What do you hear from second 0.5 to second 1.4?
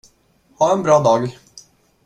Ha en bra dag.